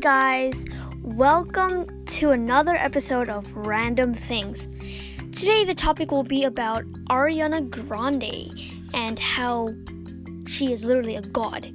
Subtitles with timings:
[0.00, 0.64] guys,
[1.02, 4.66] welcome to another episode of Random Things.
[5.30, 8.50] Today, the topic will be about Ariana Grande
[8.94, 9.74] and how
[10.46, 11.74] she is literally a god.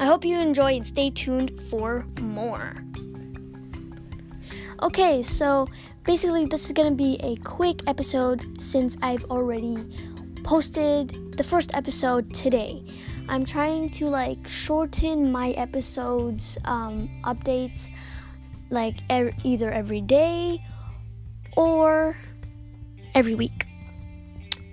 [0.00, 2.74] I hope you enjoy and stay tuned for more.
[4.82, 5.68] Okay, so
[6.02, 9.76] basically, this is gonna be a quick episode since I've already
[10.42, 12.82] posted the first episode today.
[13.28, 17.88] I'm trying to like shorten my episodes um, updates
[18.70, 20.64] like er- either every day
[21.56, 22.16] or
[23.14, 23.66] every week.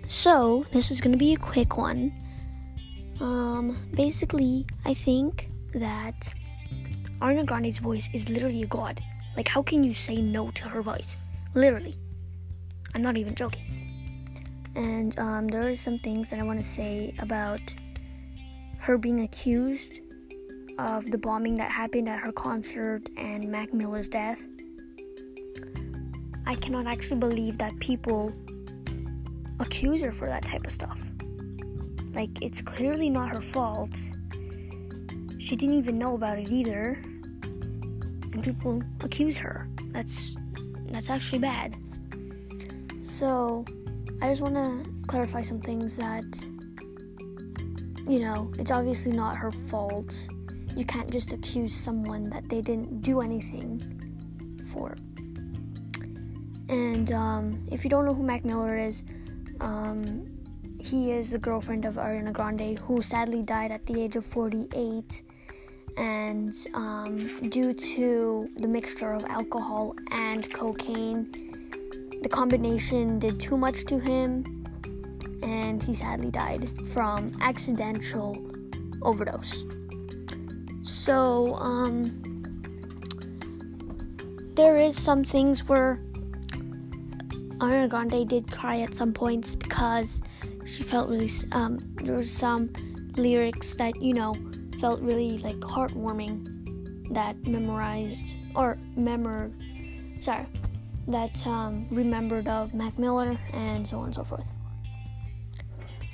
[0.08, 2.12] So, this is going to be a quick one.
[3.20, 6.34] Um, basically, I think that
[7.22, 9.04] Ariana Grande's voice is literally a god.
[9.38, 11.16] Like, how can you say no to her voice?
[11.54, 11.96] Literally.
[12.96, 13.80] I'm not even joking.
[14.76, 17.62] And um, there are some things that I want to say about
[18.80, 20.00] her being accused
[20.78, 24.42] of the bombing that happened at her concert and Mac Miller's death.
[26.48, 28.34] I cannot actually believe that people
[29.60, 31.00] accuse her for that type of stuff.
[32.14, 33.96] Like, it's clearly not her fault.
[35.38, 37.02] She didn't even know about it either.
[37.44, 39.68] And people accuse her.
[39.92, 40.36] That's
[40.92, 41.76] that's actually bad.
[43.02, 43.66] So,
[44.22, 46.26] I just want to clarify some things that
[48.08, 50.28] you know, it's obviously not her fault.
[50.76, 54.96] You can't just accuse someone that they didn't do anything for.
[56.70, 59.04] And um, if you don't know who Mac Miller is,
[59.60, 60.24] um,
[60.80, 65.24] he is the girlfriend of Ariana Grande, who sadly died at the age of 48.
[65.98, 71.32] And um, due to the mixture of alcohol and cocaine,
[72.22, 74.59] the combination did too much to him
[75.44, 78.38] and he sadly died from accidental
[79.02, 79.64] overdose.
[80.82, 82.22] So, um,
[84.56, 86.02] there is some things where
[87.60, 90.22] Ariana Grande did cry at some points because
[90.66, 92.72] she felt really, um, there were some
[93.16, 94.34] lyrics that, you know,
[94.80, 99.52] felt really like heartwarming that memorized or memor,
[100.20, 100.46] sorry,
[101.08, 104.46] that um, remembered of Mac Miller and so on and so forth.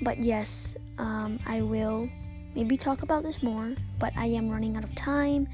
[0.01, 2.09] But yes, um, I will
[2.55, 5.47] maybe talk about this more, but I am running out of time.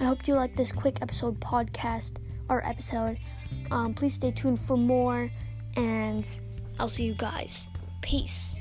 [0.00, 2.16] I hope you like this quick episode podcast
[2.48, 3.18] or episode.
[3.70, 5.30] Um, please stay tuned for more,
[5.76, 6.26] and
[6.78, 7.68] I'll see you guys.
[8.00, 8.59] Peace.